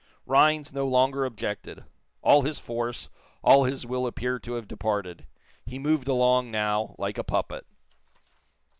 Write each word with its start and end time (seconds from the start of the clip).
Rhinds 0.25 0.73
no 0.73 0.87
longer 0.87 1.25
objected. 1.25 1.83
All 2.23 2.41
his 2.41 2.57
force, 2.57 3.07
all 3.43 3.65
his 3.65 3.85
will 3.85 4.07
appeared 4.07 4.41
to 4.45 4.53
have 4.53 4.67
departed. 4.67 5.27
He 5.63 5.77
moved 5.77 6.07
along, 6.07 6.49
now, 6.49 6.95
like 6.97 7.19
a 7.19 7.23
puppet. 7.23 7.67